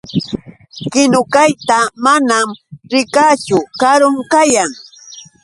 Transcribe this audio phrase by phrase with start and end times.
[0.91, 2.47] Kinukayta manam
[2.91, 3.57] rikaachu.
[3.81, 4.71] Karun kayan.